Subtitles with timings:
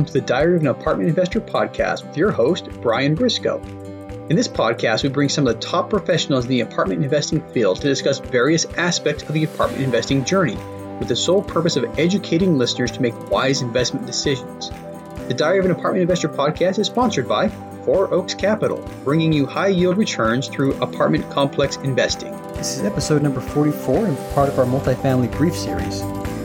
[0.00, 3.60] welcome to the Diary of an Apartment Investor podcast with your host, Brian Briscoe.
[4.30, 7.82] In this podcast, we bring some of the top professionals in the apartment investing field
[7.82, 10.56] to discuss various aspects of the apartment investing journey
[10.98, 14.70] with the sole purpose of educating listeners to make wise investment decisions.
[15.28, 17.50] The Diary of an Apartment Investor podcast is sponsored by
[17.84, 22.32] Four Oaks Capital, bringing you high yield returns through apartment complex investing.
[22.54, 26.00] This is episode number 44 and part of our multifamily brief series.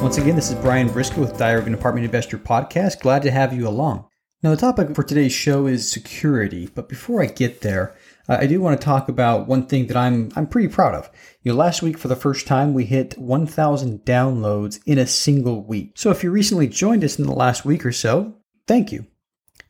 [0.00, 3.00] Once again, this is Brian Briscoe with an Apartment Investor podcast.
[3.00, 4.06] Glad to have you along.
[4.44, 7.96] Now, the topic for today's show is security, but before I get there,
[8.28, 11.10] uh, I do want to talk about one thing that I'm I'm pretty proud of.
[11.42, 15.64] You know, last week for the first time we hit 1,000 downloads in a single
[15.64, 15.94] week.
[15.96, 18.36] So if you recently joined us in the last week or so,
[18.68, 19.04] thank you.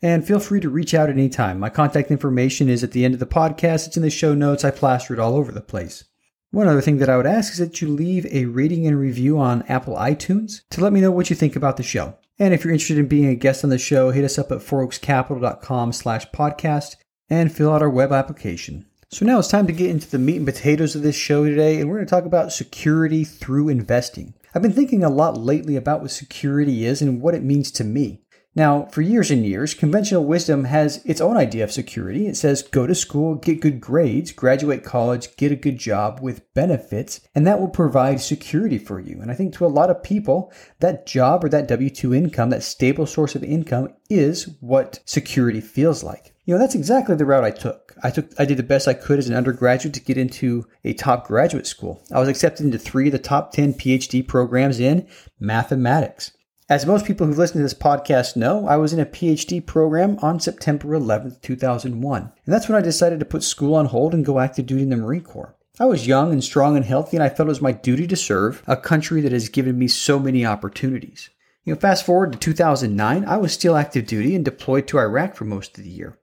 [0.02, 1.58] And feel free to reach out at any time.
[1.58, 3.86] My contact information is at the end of the podcast.
[3.86, 4.62] It's in the show notes.
[4.62, 6.04] I plaster it all over the place.
[6.50, 9.38] One other thing that I would ask is that you leave a rating and review
[9.38, 12.16] on Apple iTunes to let me know what you think about the show.
[12.38, 14.60] And if you're interested in being a guest on the show, hit us up at
[14.60, 16.96] fouroakscapital.com slash podcast
[17.28, 18.86] and fill out our web application.
[19.10, 21.80] So now it's time to get into the meat and potatoes of this show today,
[21.80, 24.32] and we're going to talk about security through investing.
[24.54, 27.84] I've been thinking a lot lately about what security is and what it means to
[27.84, 28.22] me.
[28.58, 32.26] Now, for years and years, conventional wisdom has its own idea of security.
[32.26, 36.52] It says go to school, get good grades, graduate college, get a good job with
[36.54, 39.20] benefits, and that will provide security for you.
[39.22, 42.50] And I think to a lot of people, that job or that W 2 income,
[42.50, 46.34] that stable source of income, is what security feels like.
[46.44, 47.94] You know, that's exactly the route I took.
[48.02, 50.94] I took I did the best I could as an undergraduate to get into a
[50.94, 52.02] top graduate school.
[52.12, 55.06] I was accepted into 3 of the top 10 PhD programs in
[55.38, 56.32] mathematics.
[56.70, 60.18] As most people who've listened to this podcast know, I was in a PhD program
[60.20, 62.20] on September 11th, 2001.
[62.22, 64.90] And that's when I decided to put school on hold and go active duty in
[64.90, 65.56] the Marine Corps.
[65.80, 68.16] I was young and strong and healthy, and I felt it was my duty to
[68.16, 71.30] serve a country that has given me so many opportunities.
[71.64, 75.36] You know, fast forward to 2009, I was still active duty and deployed to Iraq
[75.36, 76.18] for most of the year.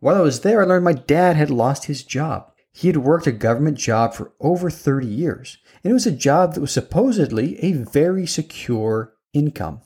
[0.00, 2.50] While I was there, I learned my dad had lost his job.
[2.72, 6.54] He had worked a government job for over 30 years, and it was a job
[6.54, 9.82] that was supposedly a very secure income.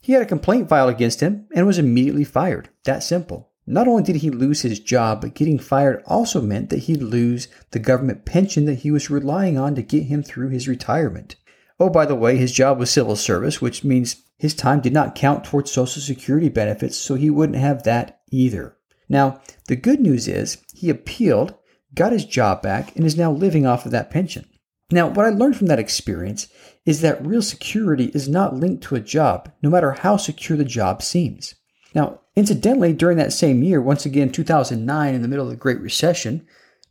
[0.00, 2.70] He had a complaint filed against him and was immediately fired.
[2.84, 3.50] That simple.
[3.66, 7.48] Not only did he lose his job, but getting fired also meant that he'd lose
[7.70, 11.36] the government pension that he was relying on to get him through his retirement.
[11.78, 15.14] Oh, by the way, his job was civil service, which means his time did not
[15.14, 18.76] count towards Social Security benefits, so he wouldn't have that either.
[19.08, 21.54] Now, the good news is he appealed,
[21.94, 24.46] got his job back, and is now living off of that pension.
[24.92, 26.48] Now, what I learned from that experience
[26.84, 30.64] is that real security is not linked to a job, no matter how secure the
[30.64, 31.54] job seems.
[31.94, 35.80] Now, incidentally, during that same year, once again 2009, in the middle of the Great
[35.80, 36.46] Recession,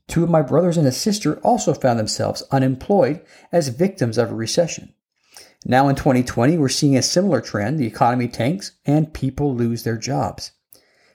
[0.08, 3.22] two of my brothers and a sister also found themselves unemployed
[3.52, 4.94] as victims of a recession.
[5.66, 7.80] Now in 2020, we're seeing a similar trend.
[7.80, 10.52] The economy tanks and people lose their jobs.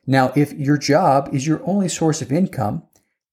[0.06, 2.82] Now, if your job is your only source of income,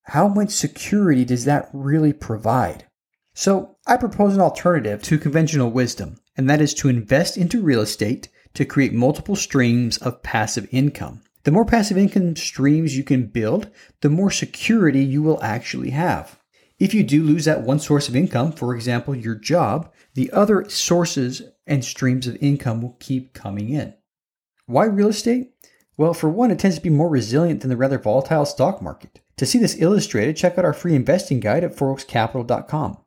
[0.03, 2.85] how much security does that really provide?
[3.33, 7.81] So I propose an alternative to conventional wisdom, and that is to invest into real
[7.81, 11.21] estate to create multiple streams of passive income.
[11.43, 13.69] The more passive income streams you can build,
[14.01, 16.37] the more security you will actually have.
[16.77, 20.69] If you do lose that one source of income, for example, your job, the other
[20.69, 23.93] sources and streams of income will keep coming in.
[24.65, 25.53] Why real estate?
[25.97, 29.19] Well, for one, it tends to be more resilient than the rather volatile stock market.
[29.37, 32.97] To see this illustrated, check out our free investing guide at fouroakscapital.com.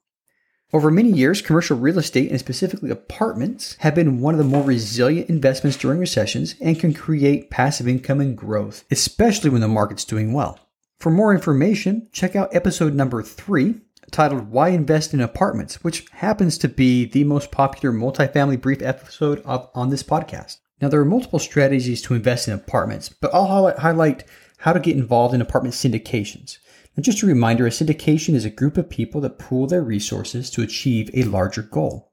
[0.75, 4.65] Over many years, commercial real estate and specifically apartments have been one of the more
[4.65, 10.05] resilient investments during recessions and can create passive income and growth, especially when the market's
[10.05, 10.59] doing well.
[10.99, 16.59] For more information, check out episode number three titled Why Invest in Apartments, which happens
[16.59, 20.57] to be the most popular multifamily brief episode of, on this podcast.
[20.81, 24.25] Now, there are multiple strategies to invest in apartments, but I'll highlight
[24.59, 26.59] how to get involved in apartment syndications.
[26.97, 30.49] And just a reminder, a syndication is a group of people that pool their resources
[30.51, 32.13] to achieve a larger goal.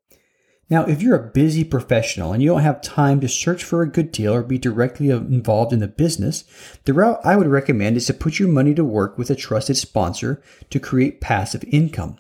[0.72, 3.92] Now, if you're a busy professional and you don't have time to search for a
[3.92, 6.45] good deal or be directly involved in the business,
[6.86, 9.75] the route I would recommend is to put your money to work with a trusted
[9.75, 12.18] sponsor to create passive income.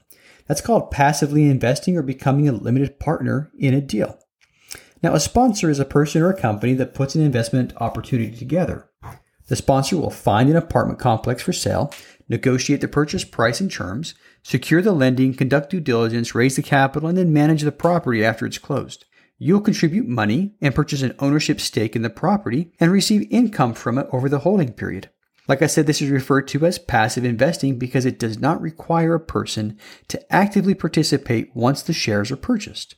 [0.47, 4.19] That's called passively investing or becoming a limited partner in a deal.
[5.01, 8.89] Now, a sponsor is a person or a company that puts an investment opportunity together.
[9.51, 11.93] The sponsor will find an apartment complex for sale,
[12.29, 17.09] negotiate the purchase price and terms, secure the lending, conduct due diligence, raise the capital,
[17.09, 19.03] and then manage the property after it's closed.
[19.37, 23.97] You'll contribute money and purchase an ownership stake in the property and receive income from
[23.97, 25.09] it over the holding period.
[25.49, 29.15] Like I said, this is referred to as passive investing because it does not require
[29.15, 29.77] a person
[30.07, 32.95] to actively participate once the shares are purchased.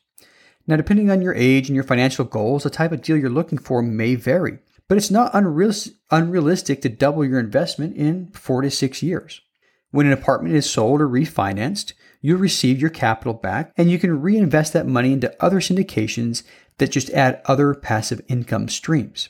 [0.68, 3.58] Now, depending on your age and your financial goals, the type of deal you're looking
[3.58, 4.60] for may vary,
[4.94, 9.42] but it's not unrealistic to double your investment in four to six years.
[9.90, 14.22] When an apartment is sold or refinanced, you'll receive your capital back and you can
[14.22, 16.44] reinvest that money into other syndications
[16.78, 19.30] that just add other passive income streams.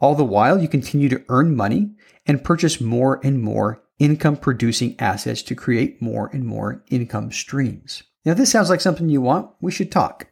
[0.00, 1.92] All the while, you continue to earn money
[2.26, 8.02] and purchase more and more income producing assets to create more and more income streams.
[8.24, 10.26] Now, if this sounds like something you want, we should talk.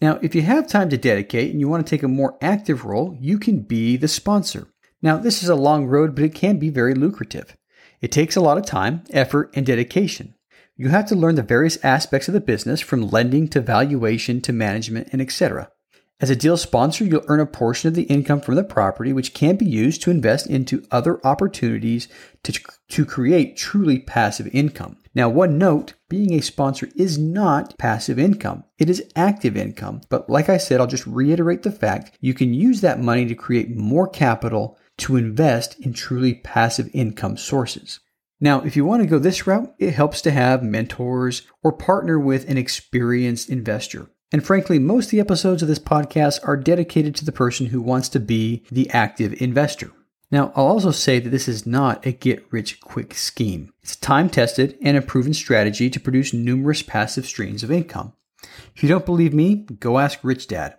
[0.00, 2.84] Now, if you have time to dedicate and you want to take a more active
[2.84, 4.68] role, you can be the sponsor.
[5.00, 7.56] Now, this is a long road, but it can be very lucrative.
[8.00, 10.34] It takes a lot of time, effort, and dedication.
[10.76, 14.52] You have to learn the various aspects of the business from lending to valuation to
[14.52, 15.70] management and etc.
[16.18, 19.34] As a deal sponsor, you'll earn a portion of the income from the property, which
[19.34, 22.08] can be used to invest into other opportunities
[22.42, 22.58] to,
[22.88, 24.96] to create truly passive income.
[25.14, 30.00] Now, one note being a sponsor is not passive income, it is active income.
[30.08, 33.34] But like I said, I'll just reiterate the fact you can use that money to
[33.34, 38.00] create more capital to invest in truly passive income sources.
[38.40, 42.18] Now, if you want to go this route, it helps to have mentors or partner
[42.18, 44.10] with an experienced investor.
[44.32, 47.80] And frankly, most of the episodes of this podcast are dedicated to the person who
[47.80, 49.92] wants to be the active investor.
[50.30, 53.72] Now, I'll also say that this is not a get rich quick scheme.
[53.82, 58.12] It's a time tested and a proven strategy to produce numerous passive streams of income.
[58.74, 60.76] If you don't believe me, go ask Rich Dad.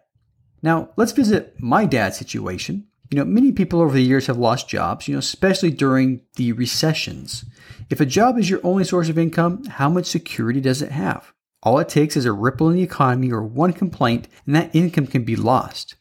[0.61, 2.87] Now, let's visit my dad's situation.
[3.09, 6.51] You know, many people over the years have lost jobs, you know, especially during the
[6.51, 7.45] recessions.
[7.89, 11.31] If a job is your only source of income, how much security does it have?
[11.67, 15.05] All it takes is a ripple in the economy or one complaint, and that income
[15.05, 15.95] can be lost.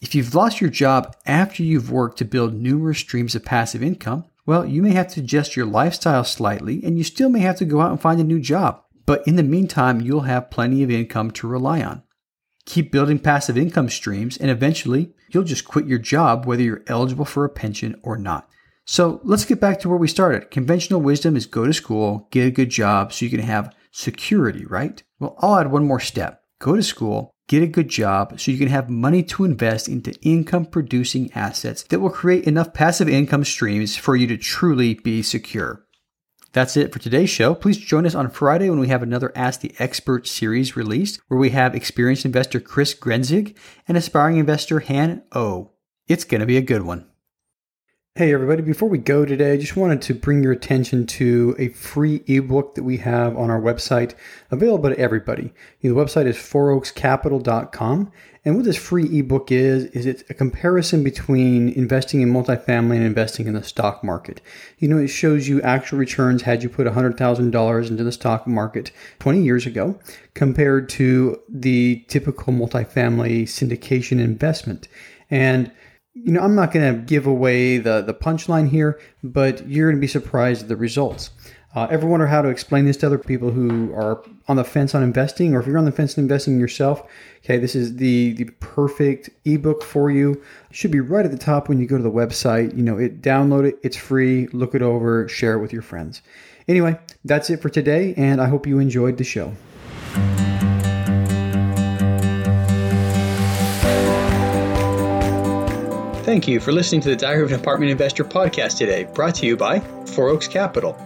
[0.00, 4.26] If you've lost your job after you've worked to build numerous streams of passive income,
[4.46, 7.64] well, you may have to adjust your lifestyle slightly and you still may have to
[7.64, 8.84] go out and find a new job.
[9.04, 12.04] But in the meantime, you'll have plenty of income to rely on.
[12.64, 17.24] Keep building passive income streams and eventually you'll just quit your job whether you're eligible
[17.24, 18.48] for a pension or not.
[18.84, 20.52] So let's get back to where we started.
[20.52, 24.64] Conventional wisdom is go to school, get a good job so you can have security,
[24.64, 25.02] right?
[25.18, 26.42] Well, I'll add one more step.
[26.60, 30.14] Go to school, get a good job so you can have money to invest into
[30.22, 35.22] income producing assets that will create enough passive income streams for you to truly be
[35.22, 35.84] secure.
[36.52, 37.54] That's it for today's show.
[37.54, 41.38] Please join us on Friday when we have another Ask the Expert series released, where
[41.38, 43.56] we have experienced investor Chris Grenzig
[43.86, 45.70] and aspiring investor Han O.
[46.08, 47.09] It's going to be a good one.
[48.16, 51.68] Hey, everybody, before we go today, I just wanted to bring your attention to a
[51.68, 54.14] free ebook that we have on our website
[54.50, 55.52] available to everybody.
[55.80, 58.10] The website is fouroakscapital.com.
[58.44, 63.04] And what this free ebook is, is it's a comparison between investing in multifamily and
[63.04, 64.40] investing in the stock market.
[64.78, 68.90] You know, it shows you actual returns had you put $100,000 into the stock market
[69.20, 69.96] 20 years ago
[70.34, 74.88] compared to the typical multifamily syndication investment.
[75.30, 75.70] And
[76.14, 79.96] you know, I'm not going to give away the, the punchline here, but you're going
[79.96, 81.30] to be surprised at the results.
[81.72, 84.92] Uh, ever wonder how to explain this to other people who are on the fence
[84.92, 87.08] on investing, or if you're on the fence on investing yourself?
[87.44, 90.32] Okay, this is the the perfect ebook for you.
[90.32, 92.76] It should be right at the top when you go to the website.
[92.76, 93.78] You know, it download it.
[93.84, 94.48] It's free.
[94.48, 95.28] Look it over.
[95.28, 96.22] Share it with your friends.
[96.66, 99.52] Anyway, that's it for today, and I hope you enjoyed the show.
[106.30, 109.46] Thank you for listening to the Diary of an Apartment Investor podcast today, brought to
[109.46, 110.96] you by Four Oaks Capital.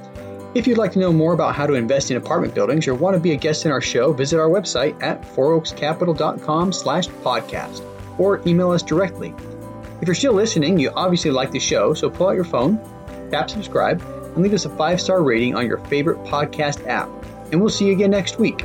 [0.54, 3.14] If you'd like to know more about how to invest in apartment buildings or want
[3.14, 7.83] to be a guest in our show, visit our website at fouroakscapital.com slash podcast
[8.19, 9.35] or email us directly.
[10.02, 12.78] If you're still listening, you obviously like the show, so pull out your phone,
[13.31, 17.09] tap subscribe, and leave us a five-star rating on your favorite podcast app.
[17.50, 18.62] And we'll see you again next week.